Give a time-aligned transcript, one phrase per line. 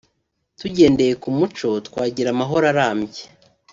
[0.59, 3.23] tugendeye ku muco twagira amahoro arambye